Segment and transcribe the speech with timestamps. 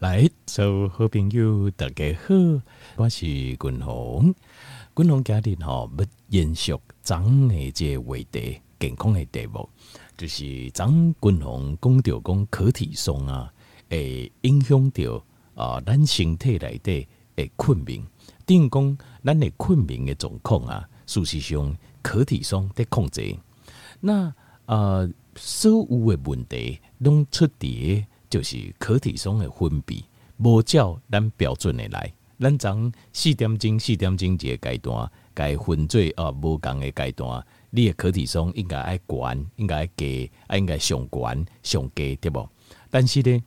[0.00, 2.34] 来，所有好朋友大家好，
[2.96, 4.34] 我是君宏。
[4.96, 9.68] 君宏家庭吼要延续昨的这话题，健康的题目，
[10.16, 13.52] 就是昨君宏讲到讲可体松啊，
[13.90, 15.22] 会影响到
[15.54, 17.06] 啊咱身体内底
[17.36, 18.02] 的困眠。
[18.46, 23.36] 等于讲咱的困眠的状况啊，事实上可体松在控制。
[24.00, 24.32] 那
[24.64, 25.06] 呃，
[25.36, 30.02] 所有的问题拢出伫就是可体松的分泌
[30.38, 32.10] 无照咱标准的来。
[32.38, 42.48] 咱从四点钟、四点钟这个阶段，该分做啊无共的阶段，你的可体松应该爱悬，应该爱低，啊应该上悬上低对不？
[42.88, 43.42] 但是呢，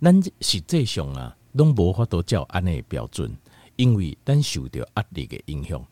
[0.00, 3.32] 咱实际上啊，拢无法度照安尼的标准。
[3.76, 5.86] 因为咱受到压力的影响，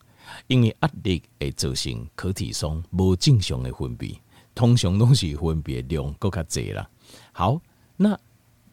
[0.47, 4.17] 因为压力会造成可体松无正常的分泌，
[4.55, 6.89] 通常拢是分泌量更较侪啦。
[7.31, 7.61] 好，
[7.97, 8.19] 那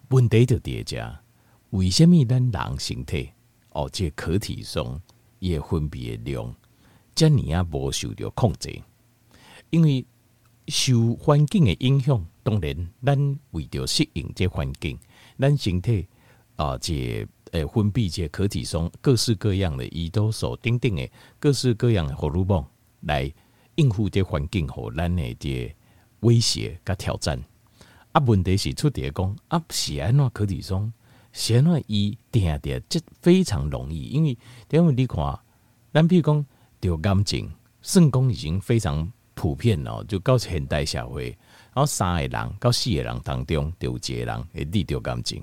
[0.09, 1.23] 问题就叠加，
[1.71, 3.31] 为什么咱人身体
[3.71, 5.01] 哦，这个、可体松
[5.39, 6.55] 也分泌的量，
[7.15, 8.83] 遮尔啊无受到控制？
[9.71, 10.05] 因为
[10.69, 14.99] 受环境的影响，当然咱为着适应这环境，
[15.39, 16.07] 咱身体
[16.57, 21.09] 啊、呃、这诶，分泌这可体松，各式各样的胰岛素等等的
[21.39, 22.65] 各式各样的荷尔蒙
[23.03, 23.33] 来
[23.77, 25.75] 应付这环境和咱的这
[26.21, 27.43] 威胁甲挑战。
[28.13, 30.93] 啊，问题是出伫讲啊，是安怎可体松，
[31.33, 34.39] 是安怎伊定定这非常容易，因为
[34.71, 35.39] 因为你看，
[35.93, 36.47] 咱譬如讲
[36.81, 41.31] 得癌症，肾功已经非常普遍了，就到现代社会，
[41.75, 45.43] 然后三个人到四个人当中，就有一个人会得癌症。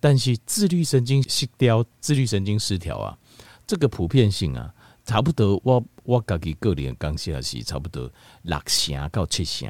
[0.00, 3.18] 但是自律神经失调，自律神经失调啊，
[3.66, 4.72] 这个普遍性啊，
[5.04, 8.10] 差不多我我家己个人讲起来是差不多
[8.42, 9.68] 六成到七成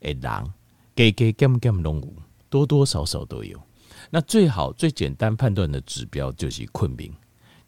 [0.00, 0.52] 的人，
[0.98, 2.12] 加加减减拢有，
[2.50, 3.56] 多多少少都有。
[4.10, 7.08] 那最好最简单判断的指标就是困眠，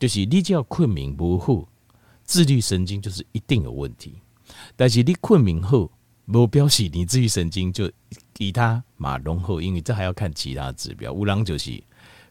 [0.00, 1.68] 就是你只要困眠不好，
[2.24, 4.14] 自律神经就是一定有问题。
[4.74, 5.88] 但是你困眠后，
[6.26, 7.88] 不表示你自律神经就
[8.34, 11.12] 其他马拢好，因为这还要看其他指标。
[11.14, 11.80] 有人就是。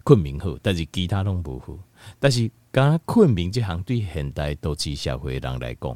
[0.01, 1.77] 困眠好，但是其他拢不好。
[2.19, 5.95] 但是，刚困眠这项对现代都市社会的人来讲，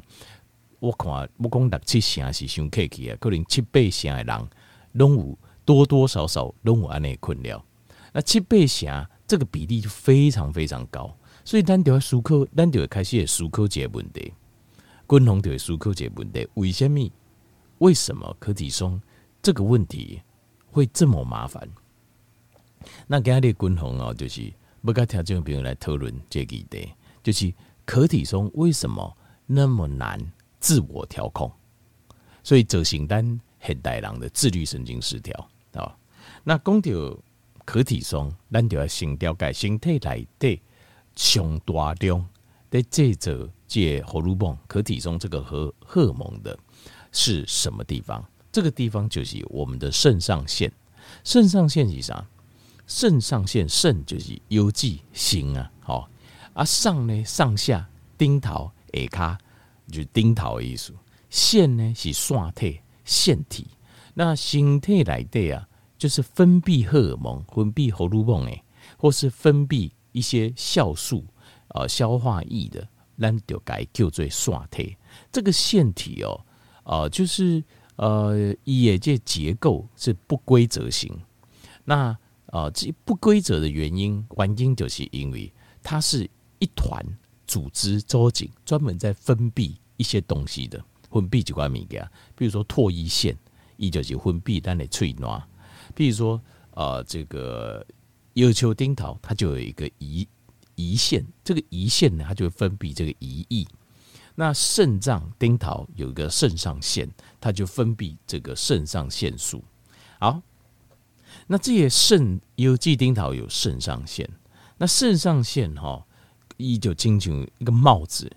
[0.78, 4.48] 我看我讲六七成是伤客气啊，可能七八成的人
[4.94, 7.64] 拢有多多少少拢有安尼困扰。
[8.12, 14.32] 那七八成这个比例就非常非常高，所以咱就要思考，咱就要开始思考这个问题。
[15.06, 17.10] 共同就要思考这个问题：为什么？
[17.78, 19.00] 为什么可体松
[19.42, 20.22] 这个问题
[20.70, 21.68] 会这么麻烦？
[23.06, 26.88] 那今日君宏哦，就是要跟听众朋友来讨论这个议题，
[27.22, 27.52] 就是
[27.84, 29.16] 可体松为什么
[29.46, 30.20] 那么难
[30.60, 31.50] 自我调控，
[32.42, 35.96] 所以造成咱现代人的自律神经失调啊。
[36.42, 36.90] 那讲到
[37.64, 40.60] 可体松，咱就要先了解身体内底
[41.16, 42.24] 上大量
[42.70, 43.32] 在制造
[43.66, 46.58] 这荷尔蒙可体松这个荷荷尔蒙的
[47.12, 48.22] 是什么地方？
[48.52, 50.70] 这个地方就是我们的肾上腺，
[51.24, 52.24] 肾上腺是啥？
[52.86, 56.08] 肾上腺，肾就是腰际心啊，好
[56.52, 57.88] 啊，上呢上下
[58.18, 59.38] 丁头下骹
[59.88, 60.92] 就是丁头的意思，
[61.30, 63.66] 腺呢是腺体腺体，
[64.14, 68.64] 那身体内底啊，就是分泌荷尔蒙、分泌荷尔蒙诶，
[68.96, 71.24] 或是分泌一些酵素
[71.68, 72.88] 啊、消化液的，
[73.18, 74.96] 咱就该叫做腺体。
[75.30, 76.40] 这个腺体哦，
[76.82, 77.62] 啊，就是
[77.96, 81.16] 呃，也这结构是不规则型，
[81.84, 82.16] 那。
[82.48, 87.04] 啊，这不规则的原因，原因就是因为它是一团
[87.48, 90.80] 组织组织，专门在分泌一些东西的，
[91.20, 93.36] 分泌几块物件，比如说唾液腺，
[93.76, 95.42] 伊就是分泌咱的喙瘘，
[95.94, 96.40] 比如说
[96.72, 97.86] 呃，这个
[98.34, 100.26] 腰丘丁桃，它就有一个胰
[100.76, 103.66] 胰腺，这个胰腺呢，它就会分泌这个胰液。
[104.34, 107.08] 那肾脏丁桃有一个肾上腺，
[107.40, 109.62] 它就分泌这个肾上腺素。
[110.18, 110.42] 好。
[111.46, 114.26] 那这些肾有季丁桃有肾上腺，
[114.78, 116.06] 那肾上腺哈，
[116.56, 118.30] 一就经成一个帽子，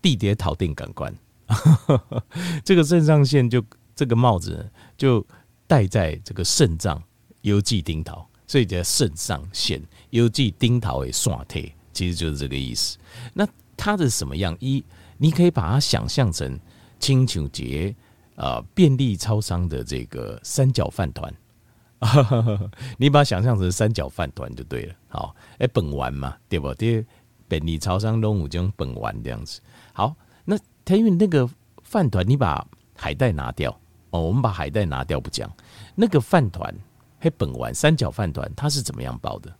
[0.00, 1.12] 地叠头顶感官，
[2.64, 3.64] 这个肾上腺就
[3.94, 5.24] 这个帽子就
[5.66, 7.02] 戴在这个肾脏
[7.42, 12.98] 有季丁桃，所以叫肾上腺有季丁桃为腺体，其实就是这个意思。
[13.32, 13.46] 那
[13.76, 14.56] 它是什么样？
[14.60, 14.84] 一
[15.18, 16.58] 你可以把它想象成
[16.98, 17.94] 清楚节
[18.36, 21.32] 啊便利超商的这个三角饭团。
[22.98, 24.94] 你把它想象成三角饭团就对了。
[25.08, 26.74] 好，哎，本丸嘛，对不？
[26.74, 27.04] 对，
[27.48, 29.60] 便利超商拢有种本丸这样子。
[29.92, 30.14] 好，
[30.44, 31.48] 那它因为那个
[31.82, 32.66] 饭团，你把
[32.96, 33.70] 海带拿掉
[34.10, 35.50] 哦，我们把海带拿掉不讲，
[35.94, 36.74] 那个饭团，
[37.20, 39.54] 嘿，本丸三角饭团它是怎么样包的？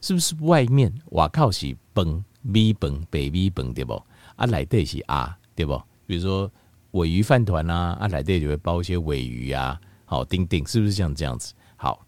[0.00, 3.94] 是不是外面瓦靠是崩米崩北米崩对不？
[4.36, 5.80] 啊，内底是啊，对不？
[6.06, 6.50] 比如说
[6.90, 11.54] 尾鱼饭团啊，啊，内底就会包一些尾鱼啊，好，丁丁，是不是像这样子？
[11.76, 12.04] 好，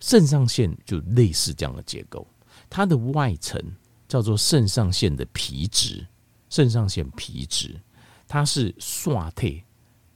[0.00, 2.24] 肾上腺就类似这样的结构，
[2.70, 3.60] 它的外层
[4.06, 6.06] 叫做肾上腺的皮质，
[6.48, 7.80] 肾上腺皮质，
[8.26, 9.62] 它是刷体，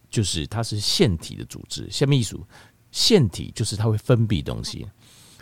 [0.08, 2.44] 就是它是腺体的组织，下面一组
[2.90, 4.86] 腺体就是它会分泌东西，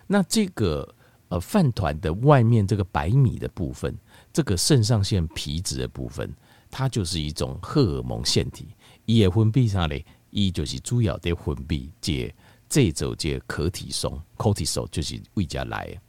[0.07, 0.95] 那这个。
[1.31, 3.95] 呃，饭团的外面这个白米的部分，
[4.33, 6.35] 这个肾上腺皮质的部分，
[6.71, 8.69] 它就是一种荷尔蒙腺体。
[9.05, 10.03] 伊的分泌啥嘞？
[10.31, 12.35] 伊就是主要的分泌这
[12.67, 16.01] 这种这可体松壳体松就是胃家来。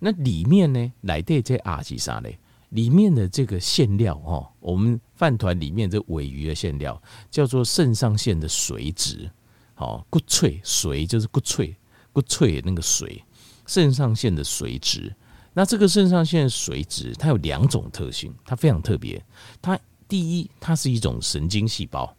[0.00, 2.36] 那里面呢，来的这阿是啥嘞？
[2.70, 7.00] 里面的这个馅料哦，我们饭团里面这鮪鱼的馅料
[7.30, 9.30] 叫做肾上腺的髓质，
[9.74, 11.76] 好骨脆髓就是骨脆
[12.12, 13.20] 骨脆那个髓。
[13.66, 15.16] 肾上腺的髓质，
[15.54, 19.24] 那这个肾上腺髓质它有两种特性，它非常特别。
[19.62, 22.14] 它第一，它是一种神经细胞，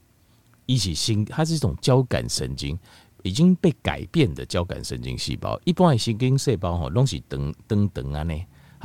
[0.65, 2.75] 一起心，它是一种交感神经
[3.21, 5.61] 已经被改变的交感神经细胞。
[5.65, 8.33] 一般的神经细胞哈，东西等等等啊呢，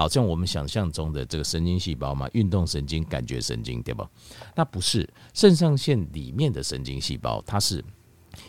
[0.01, 4.09] 好像我们想象中的这个神经细胞嘛，运动神经、感觉神经，对吧？
[4.55, 7.85] 那不是肾上腺里面的神经细胞，它是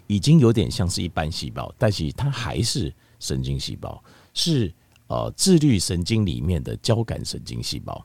[0.08, 2.94] 已经有点像是一般细胞，但是它还是。
[3.20, 4.04] 神经细胞
[4.34, 4.74] 是
[5.06, 8.04] 呃自律神经里面的交感神经细胞。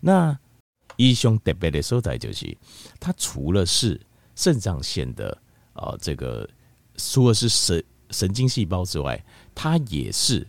[0.00, 0.36] 那
[0.96, 2.58] 医生特别的所在就是，
[2.98, 4.00] 它除了是
[4.34, 5.38] 肾上腺的
[5.74, 6.48] 呃这个
[6.96, 9.24] 除了是神神经细胞之外，
[9.54, 10.44] 它也是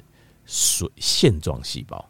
[0.48, 2.04] 水腺状细胞。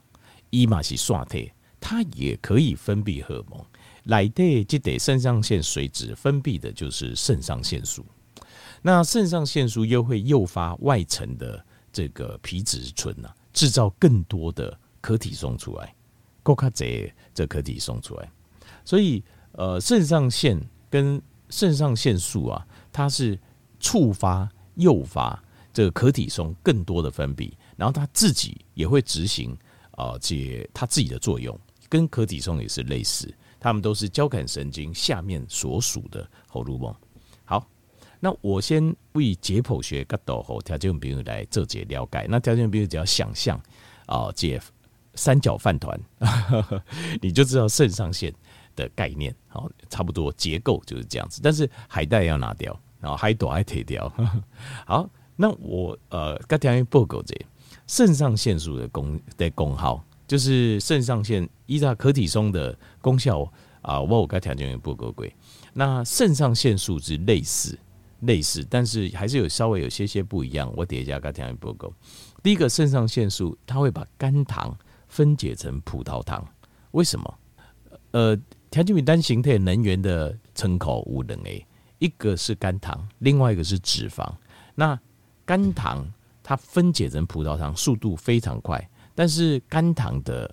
[0.49, 3.65] 伊嘛是刷体，它也可以分泌荷尔蒙。
[4.03, 8.05] 来的这得肾上腺髓质分泌的就是肾上腺素。
[8.81, 11.65] 那肾上腺素又会诱发外层的。
[11.91, 15.91] 这个皮质醇呐，制造更多的可体松出来，
[16.43, 18.31] 够卡这这可体松出来，
[18.85, 19.23] 所以
[19.53, 21.19] 呃，肾上腺跟
[21.49, 23.37] 肾上腺素啊，它是
[23.79, 25.43] 触发诱发
[25.73, 29.57] 这个可体松更多的分泌，然后它自己也会执行
[29.99, 31.59] 啊，解它自己的作用，
[31.89, 36.95] 跟可体松也是类似，它们都是交感神经下面所属的荷尔蒙。
[38.21, 42.25] 那我先为解剖学角度和条件比如来做解了解。
[42.27, 43.57] 那条件比如只要想象
[44.07, 44.61] 啊，解
[45.15, 45.97] 三角饭团，
[47.23, 48.33] 你就知道肾上腺
[48.75, 49.33] 的概念。
[49.47, 51.39] 好，差不多结构就是这样子。
[51.41, 54.11] 但是海带要拿掉，然后海朵还退掉。
[54.85, 57.33] 好，那我呃，跟条件报告这
[57.89, 63.51] 肾上腺素的功的功耗，就是肾上腺依照可体松的功效
[63.81, 65.35] 啊，我有跟条件也不够贵。
[65.73, 67.77] 那肾上腺素是类似。
[68.23, 70.69] 类似，但是还是有稍微有些些不一样。
[70.75, 71.93] 我叠加个条件不够。
[72.43, 74.77] 第一个，肾上腺素它会把肝糖
[75.07, 76.45] 分解成葡萄糖，
[76.91, 77.39] 为什么？
[78.11, 78.37] 呃，
[78.69, 81.65] 条件比单形态能源的称口无能 A，
[81.99, 84.29] 一个是肝糖，另外一个是脂肪。
[84.75, 84.99] 那
[85.45, 86.05] 肝糖
[86.49, 90.49] 它分解成葡萄糖速度非常快，但是肝糖的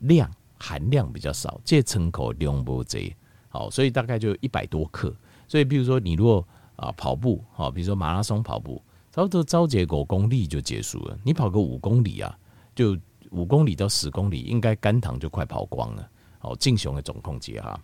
[0.00, 3.16] 量含量比较少，这称口量不贼
[3.48, 5.10] 好，所以大概就一百多克。
[5.48, 6.46] 所以，比如说你如果
[6.76, 11.18] 啊，跑步好，比如说马拉松跑步，差不多招结果公里就结束了。
[11.24, 12.38] 你跑个五公里啊，
[12.74, 12.94] 就
[13.30, 16.06] 五公里到十公里，应该肝糖就快跑光了。
[16.40, 17.80] 好，正常的总控制哈。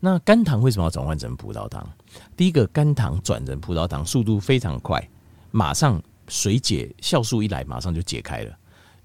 [0.00, 1.88] 那肝糖为什么要转换成葡萄糖？
[2.36, 5.08] 第一个，肝糖转成葡萄糖速度非常快，
[5.52, 8.58] 马上水解酵素一来，马上就解开了。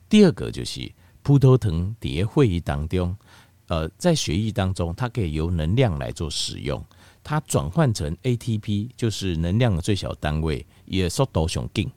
[0.07, 0.89] 第二个就是
[1.23, 3.17] 葡萄糖蝶会议当中，
[3.67, 6.81] 呃，在血液当中，它可以由能量来做使用。
[7.23, 11.89] 它转换成 ATP，就是能量的最小单位，也速度上紧。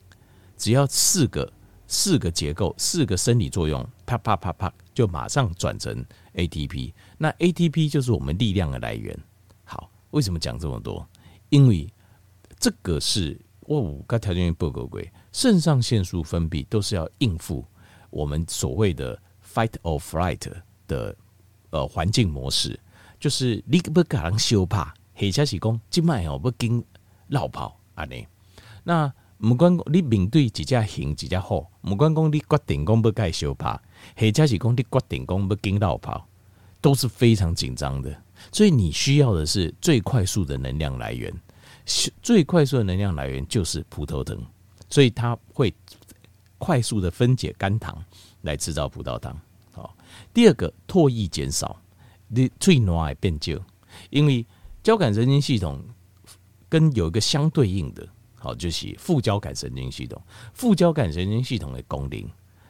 [0.56, 1.52] 只要四个
[1.86, 6.94] 四个结构，四个生理作用，啪啪啪啪，就马上转成 ATP。
[7.18, 9.14] 那 ATP 就是我们力量的来源。
[9.64, 11.06] 好，为什么讲这么多？
[11.50, 11.86] 因为
[12.58, 17.64] 这个是哦，该条件不够贵，肾上腺素分泌都是要应付
[18.10, 20.50] 我们所谓的 fight or flight
[20.86, 21.14] 的
[21.70, 22.78] 呃环境模式，
[23.20, 24.94] 就是你不可能羞怕。
[25.20, 26.84] 或者是讲，即卖哦要经
[27.26, 28.24] 落跑安尼。
[28.84, 33.80] 那不管你面对几只熊，几只虎，不管讲你决定讲要盖相拍，
[34.16, 36.24] 或者是讲你决定讲要经落跑，
[36.80, 38.16] 都是非常紧张的。
[38.52, 41.34] 所以你需要的是最快速的能量来源，
[42.22, 44.36] 最快速的能量来源就是葡萄糖，
[44.88, 45.74] 所以它会
[46.58, 48.02] 快速的分解肝糖
[48.42, 49.38] 来制造葡萄糖。
[49.72, 49.96] 好，
[50.32, 51.80] 第二个唾液减少，
[52.28, 53.62] 你最暖变旧，
[54.10, 54.46] 因为。
[54.80, 55.84] 交感神经系统
[56.66, 60.22] 跟有一个相对应的，好，就是副交感神经系统。
[60.54, 62.24] 副交感神经系统的功能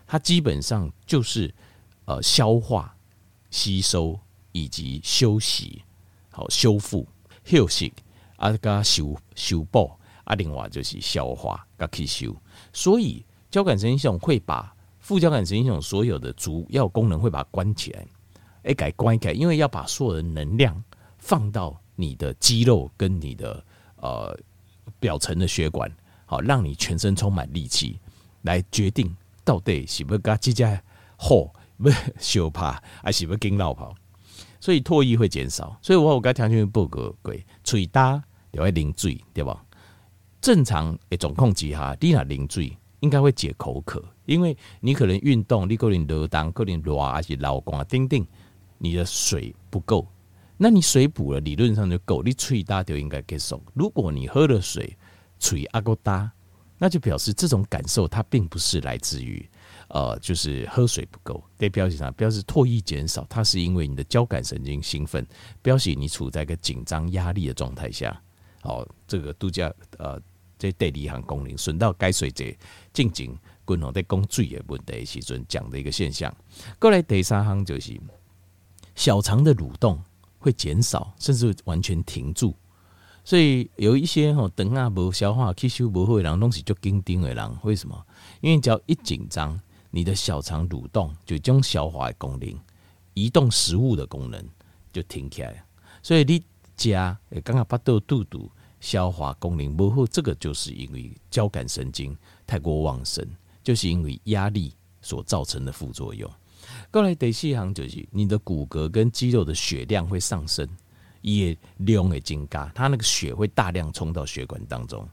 [0.04, 1.54] 它基本上就是
[2.06, 2.96] 呃消化、
[3.50, 4.18] 吸收
[4.50, 5.84] 以及休息，
[6.30, 7.06] 好修复、
[7.44, 7.92] 休息
[8.36, 9.92] 啊，加修修补
[10.28, 12.36] 啊，另外就是消化加吸收。
[12.70, 18.06] 所以交感神经系统会把副交感神经系统所有的主要功能会把它关起来，
[18.64, 20.84] 哎，改关起来，因为要把所有的能量
[21.16, 23.64] 放到你的肌肉跟你的
[23.96, 24.38] 呃
[25.00, 25.90] 表层的血管，
[26.26, 27.98] 好，让你全身充满力气，
[28.42, 29.16] 来决定。
[29.44, 30.78] 到底是不加这家
[31.16, 33.94] 好，不小怕，还是不跟老跑？
[34.60, 35.74] 所以唾液会减少。
[35.80, 39.64] 所以我有跟听众报告过，嘴大就会啉水，对吧？
[40.40, 48.26] 正常的状况之下，你若啉水应该会解口渴，因为你可能运动，你可能热当，可能热还是流汗，等等，
[48.78, 50.06] 你的水不够。
[50.56, 53.62] 那你水补了，理论上就够，你嘴大就应该结束。
[53.74, 54.96] 如果你喝了水，
[55.38, 56.30] 嘴阿够大。
[56.80, 59.44] 那就表示这种感受，它并不是来自于，
[59.88, 61.42] 呃，就是喝水不够。
[61.56, 62.08] 对，表示啥？
[62.12, 65.26] 表示唾液减少，它是因为你的交感神经兴奋，
[65.60, 68.22] 表示你处在一个紧张压力的状态下。
[68.60, 70.20] 好，这个度假，呃，
[70.58, 72.44] 这第二项功能，顺道解说者
[72.92, 76.34] 进行均衡在供水的问题时阵讲的一个现象。
[76.78, 77.98] 过来第三项就是
[78.94, 80.02] 小肠的蠕动
[80.38, 82.54] 会减少，甚至完全停住。
[83.24, 87.58] 所以有一些吼肠啊无消化吸收不好的人，拢是足紧张的人。
[87.62, 88.06] 为什么？
[88.40, 89.60] 因为只要一紧张，
[89.90, 92.58] 你的小肠蠕动就将消化的功能、
[93.14, 94.42] 移动食物的功能
[94.92, 95.62] 就停起来。
[96.02, 96.42] 所以你
[96.78, 102.16] 食诶，刚刚巴肚肚肚消化功能不好，这个就是因为交感神经
[102.46, 103.26] 太过旺盛，
[103.62, 106.30] 就是因为压力所造成的副作用。
[106.90, 110.68] 过来第四项就是你的骨骼跟肌肉的血量会上升。
[111.20, 115.06] 也量会增加，它那个血会大量冲到血管当中。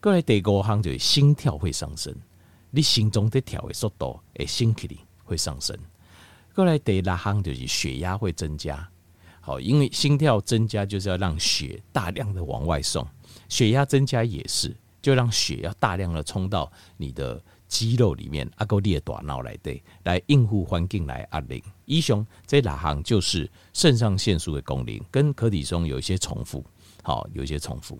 [0.00, 2.14] 过来第五项就是心跳会上升，
[2.70, 5.78] 你心中的跳的速度诶，心率会上升。
[6.54, 8.88] 过来第六项就是血压会增加，
[9.44, 13.06] 好，因为心跳增加就是要让血大量的往外送，
[13.50, 17.42] 血压增加也是，就让血要大量的冲到你的。
[17.66, 21.64] 肌肉里面阿哥列大脑来对，来应付环境来压力。
[21.86, 26.64] 医生这哪行就是肾上腺素的功能，跟可体松有一些重复，
[27.02, 27.98] 好，有一些重复。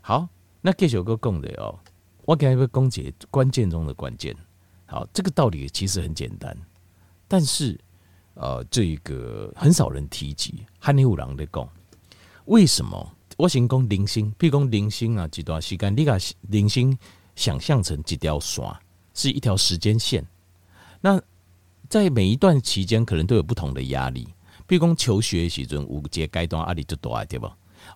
[0.00, 0.26] 好，
[0.62, 1.78] 那这首歌讲的哦，
[2.24, 4.34] 我给一个讲解关键中的关键。
[4.86, 6.56] 好，这个道理其实很简单，
[7.28, 7.78] 但是
[8.34, 10.64] 呃，这个很少人提及。
[10.78, 11.68] 汉尼有人在讲，
[12.44, 13.12] 为什么？
[13.36, 16.96] 我先讲零星，譬如讲零星啊，这段时间你把零星
[17.34, 18.64] 想象成几条线。
[19.16, 20.26] 是一条时间线，
[21.00, 21.22] 那
[21.88, 24.26] 在每一段期间，可能都有不同的压力。
[24.66, 27.48] 比如讲求学的时阵，五节阶段压力就大，对不？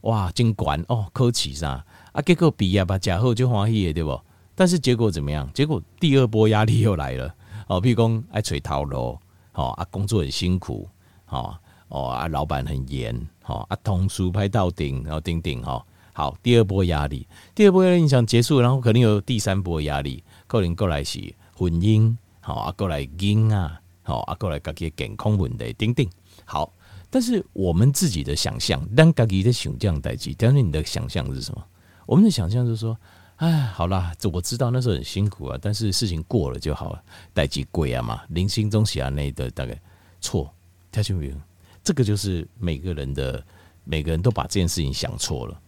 [0.02, 2.22] 哇，真悬哦，考试啥啊？
[2.22, 4.20] 结果毕业吧，假后就欢喜的，对不？
[4.54, 5.50] 但是结果怎么样？
[5.52, 7.34] 结果第二波压力又来了。
[7.66, 9.18] 哦，比如讲爱找头路，
[9.58, 10.88] 哦啊，工作很辛苦，
[11.26, 13.12] 哦哦啊，老板很严，
[13.44, 15.84] 哦啊，同事拍到顶，然后顶顶哈。
[16.12, 20.22] 好，第二波压力，第二波压力你想结束，然后可能有第三波压力。
[20.46, 21.18] 个人过来是
[21.56, 26.08] 婚姻，好啊，过来经啊，好啊，过来自己健康问题，顶顶。
[26.44, 26.72] 好，
[27.10, 31.64] 但是我们自己的想象，当自己在想这样代志，但是你的想象是什么？
[32.06, 32.96] 我们的想象是说，
[33.38, 37.02] 哎，好啦，这我知道那时候很辛苦啊，但是事情过了就好了，
[37.32, 39.80] 代际贵啊嘛，人生总是安尼的大概
[40.20, 40.52] 错，
[40.92, 41.34] 听清没有？
[41.82, 43.42] 这个就是每个人的，
[43.84, 45.60] 每个人都把这件事情想错了，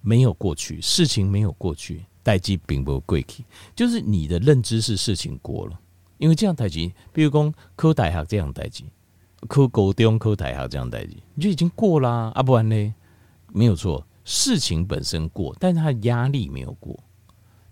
[0.00, 2.04] 没有过去，事情没有过去。
[2.20, 3.42] 代际并不过去，
[3.74, 5.80] 就是你的认知是事情过了，
[6.18, 8.84] 因为这样代际，比如讲考大学这样代志，
[9.46, 12.94] 考高中考大学这样代际，你就已经过啦，啊，啊不然呢？
[13.50, 17.02] 没有错，事情本身过，但是它的压力没有过。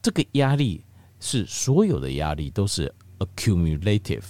[0.00, 0.82] 这个压力
[1.20, 4.24] 是所有的压力都是 accumulative，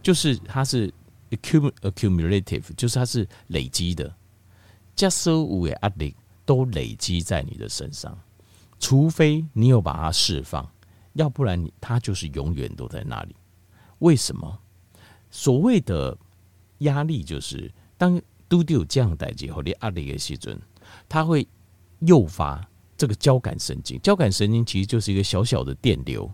[0.00, 0.94] 就是它是
[1.30, 4.14] accumulative，就是它是累积的
[4.94, 8.16] ，just so 有的压力都累积在你的身上。
[8.78, 10.64] 除非你有把它释放，
[11.14, 13.34] 要不然它就是永远都在那里。
[13.98, 14.56] 为什么？
[15.32, 16.16] 所谓的
[16.78, 20.56] 压力，就是当都有这样代志或者压力的时准，
[21.08, 21.44] 它会
[22.06, 22.64] 诱发
[22.96, 24.00] 这个交感神经。
[24.02, 26.30] 交感神经其实就是一个小小的电流，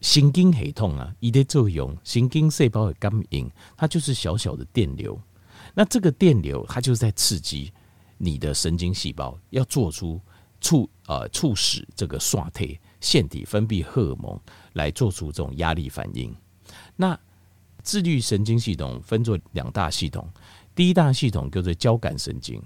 [0.00, 5.20] 神经系统啊，一的作用，神经细胞的感应，它就是小小的电流。
[5.74, 7.72] 那这个电流，它就是在刺激
[8.18, 10.20] 你的神经细胞，要做出。
[10.60, 14.40] 促呃促使这个刷体腺体分泌荷尔蒙
[14.72, 16.34] 来做出这种压力反应。
[16.96, 17.20] 那
[17.82, 20.26] 自律神经系统分作两大系统，
[20.74, 22.62] 第一大系统叫做交感神经，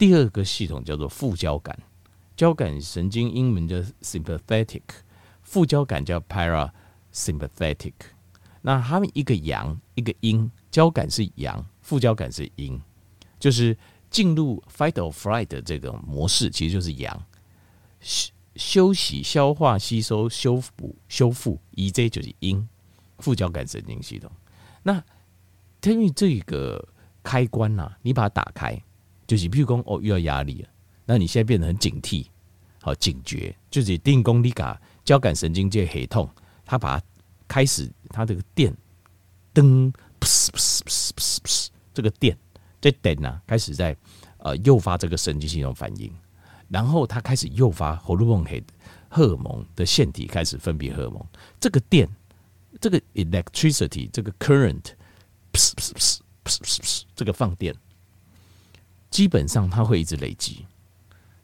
[0.00, 1.78] 第二个系统叫做副交感。
[2.34, 4.80] 交感神经英文叫 sympathetic，
[5.42, 7.92] 副交感叫 parasympathetic。
[8.62, 12.80] 那他们一个阳一个阴，交感是阳，副交感是阴，
[13.38, 13.76] 就是
[14.08, 17.26] 进入 fight or flight 这种模式，其实就是阳。
[18.00, 22.66] 休休息、消化、吸收、修补、修复，EJ 就是阴，
[23.18, 24.32] 副交感神经系统。
[24.82, 25.04] 那
[25.78, 26.88] 根据这个
[27.22, 28.82] 开关呐、啊，你把它打开，
[29.30, 30.68] 就是譬如说哦，遇到压力了，
[31.06, 32.26] 那你现在变得很警惕，
[32.82, 36.28] 好警觉，就是定功力嘎交感神经这黑痛，
[36.64, 37.06] 它把它
[37.46, 38.76] 开始它这个电
[39.52, 39.92] 灯，
[41.94, 42.36] 这个电
[42.80, 43.96] 这电呐、开始在
[44.38, 46.12] 呃诱发这个神经系统反应。
[46.68, 48.60] 然后它开始诱发荷尔蒙黑
[49.08, 51.24] 荷尔蒙的腺体开始分泌荷尔蒙，
[51.60, 52.08] 这个电，
[52.80, 54.94] 这个 electricity，这个 current，
[57.14, 57.72] 这个放电，
[59.10, 60.64] 基本上它会一直累积。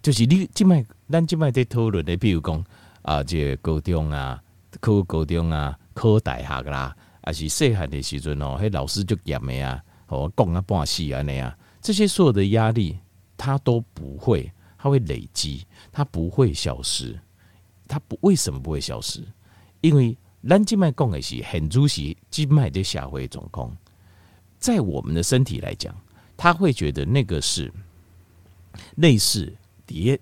[0.02, 2.64] 就是你静脉，咱静脉在讨论的，比如讲
[3.02, 4.40] 啊，这高中啊，
[4.80, 12.98] 考高中啊，考大学啦，还是细汉的时阵哦，迄老师就严的啊，哦，讲啊半死啊那样，这些所有的压力，
[13.36, 14.50] 它都不会。
[14.78, 17.18] 它会累积，它不会消失。
[17.88, 19.20] 它不为什么不会消失？
[19.80, 20.16] 因为
[20.48, 23.74] 咱静脉讲的是很主席静脉的下回总控，
[24.60, 25.92] 在我们的身体来讲，
[26.36, 27.72] 他会觉得那个是
[28.96, 29.52] 类似
[29.86, 30.18] 叠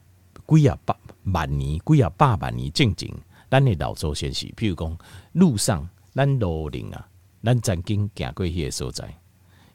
[0.47, 3.12] 龟啊八万年龟啊八万年静静，
[3.50, 4.99] 咱的老周先生，譬如讲
[5.33, 7.09] 路上咱路林啊，
[7.42, 9.12] 咱曾经行过迄个所在，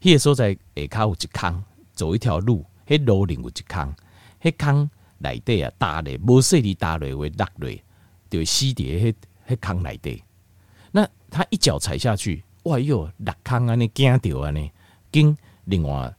[0.01, 3.93] 迄、个所在下骹有一坑，走一条路，迄路林有一坑。
[4.41, 7.83] 迄坑内底啊，搭咧，无说你打咧会落咧，
[8.29, 9.13] 就死伫迄
[9.49, 10.23] 迄坑内底。
[10.91, 14.71] 那他一脚踩下去，哇哟，落坑安尼惊着安尼，
[15.11, 16.15] 经另外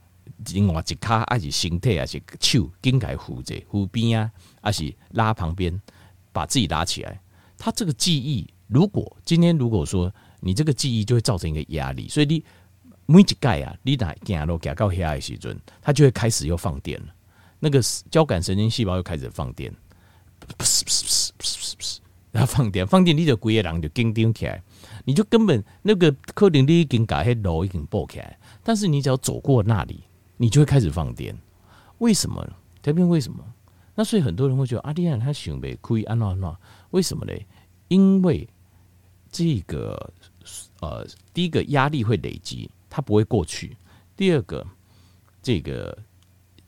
[0.52, 4.30] 另外一骹还是身体还是手，经该扶着扶边啊，
[4.62, 5.80] 还是拉旁边，
[6.32, 7.20] 把自己拉起来。
[7.58, 12.42] 他这个记忆，如果今天如果说你这个记忆就会造成一个压力，所以你
[13.06, 17.06] 每一盖啊，你来行路行到遐的时阵，他就会开始又放电了。
[17.58, 19.70] 那个交感神经细胞又开始放电，
[22.32, 24.62] 然后放电，放电，你就规个人就紧张起来，
[25.04, 30.04] 你就根本那个可能你已经把那路已经补起来，但是你只要走过那里，
[30.40, 31.36] 你就会开始放电。
[31.98, 32.54] 为什么呢？
[32.80, 33.44] 这边为什么？
[33.94, 36.58] 那所以很多人会觉得阿弟亚他想被亏安诺诺，
[36.92, 37.32] 为什么呢？
[37.88, 38.48] 因为
[39.30, 40.10] 这个
[40.80, 43.68] 呃，第一个压力会累积，它不会过去；
[44.16, 44.66] 第二个，
[45.42, 45.96] 这个。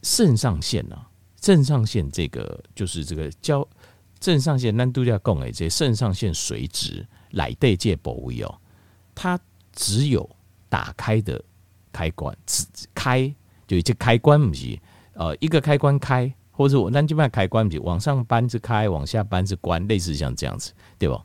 [0.04, 1.00] 肾上腺呢？
[1.40, 3.64] 肾上腺这个就是这个交
[4.20, 8.52] 肾上腺，咱度要供诶，这肾上腺髓质来对这部位哦，
[9.14, 9.38] 它
[9.72, 10.28] 只有
[10.68, 11.40] 打开的
[11.92, 13.32] 开关，只开
[13.66, 14.78] 就一个开关不是
[15.14, 21.24] 呃一个开关开，或者我那这边开关不是往上扳是开，往下扳是关，类似像这样子，对吧？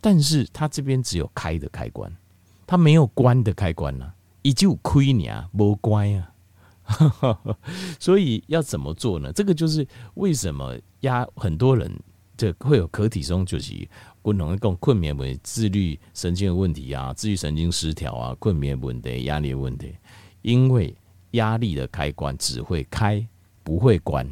[0.00, 2.14] 但是它这边只有开的开关，
[2.66, 6.32] 它没有关的开关呢，伊就亏你啊，没关啊。
[7.98, 9.32] 所以要怎么做呢？
[9.32, 11.90] 这个就是为什么压很多人
[12.36, 13.74] 这会有可体松就是
[14.22, 19.96] 共同共困眠为自律神经的问题啊，自律神经失调啊，困眠问题、压力问题，
[20.42, 20.94] 因为
[21.36, 23.26] 压力的开关只会开
[23.62, 24.28] 不会关，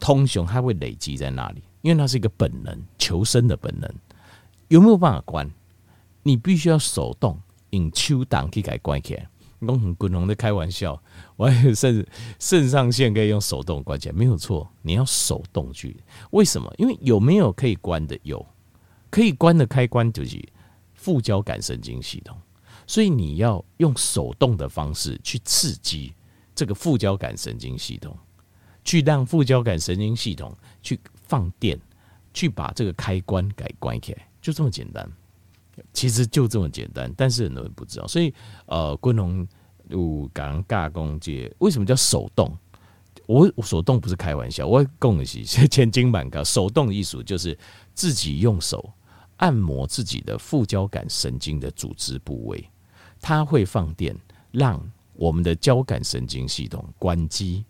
[0.00, 3.92] 通常它会累积在那里，因为它是一个本能，求生的本能，
[4.68, 5.50] 有没有办法关？
[6.22, 7.38] 你必须要手动
[7.70, 9.28] 用手动去给关起来。
[9.60, 11.00] 我很滚龙的开玩笑，
[11.36, 12.08] 我还有甚至
[12.40, 14.68] 肾上腺可以用手动关起来，没有错。
[14.82, 15.96] 你要手动去，
[16.30, 16.72] 为什么？
[16.78, 18.18] 因为有没有可以关的？
[18.24, 18.44] 有
[19.08, 20.42] 可以关的开关就是
[20.94, 22.36] 副交感神经系统，
[22.86, 26.12] 所以你要用手动的方式去刺激
[26.54, 28.16] 这个副交感神经系统，
[28.84, 31.78] 去让副交感神经系统去放电，
[32.34, 35.10] 去把这个开关给关起来，就这么简单。
[35.94, 38.32] 其实就这么简单，但是很多人不知道，所以
[38.66, 39.46] 呃，昆龙
[39.88, 42.54] 有讲尬弓节为什么叫手动？
[43.26, 46.44] 我我手动不是开玩笑，我讲的是 千金万高。
[46.44, 47.56] 手动的意思就是
[47.94, 48.92] 自己用手
[49.42, 52.70] 按摩自己的副交感神经的组织部位，
[53.20, 54.16] 它会放电，
[54.52, 54.80] 让
[55.14, 57.64] 我们的交感神经系统关机，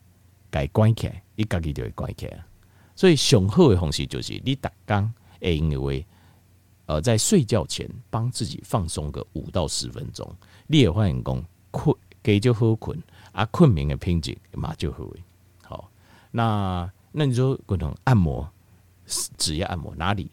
[0.50, 2.44] 改关起来，一个个就会关起来。
[2.94, 6.06] 所以上好的方式就是你打刚会因为。
[6.86, 10.28] 呃，在睡觉前帮自己放松个五到十分钟，
[10.66, 15.06] 你也欢迎讲困，给就好困啊，困眠的品质嘛就好。
[15.62, 15.90] 好，
[16.32, 18.46] 那那你说共同按摩，
[19.38, 20.28] 指压按摩哪里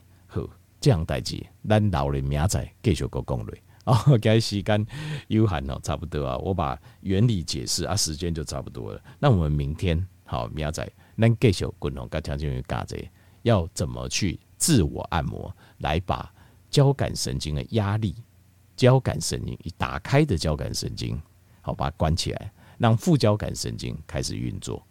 [0.80, 4.86] 这样代志，咱老人明仔继续个攻略啊， 该时间
[5.28, 9.02] 有限哦，差不多啊，我把原理解释啊，时间就差不多了。
[9.20, 12.98] 那我们明天好明仔，咱继续共同跟听众讲这
[13.42, 16.32] 要怎么去自我按摩，来把。
[16.72, 18.13] 交感神经的压力，
[18.76, 21.20] 交感神经一打开的交感神经，
[21.62, 24.86] 好把它关起来，让副交感神经开始运作。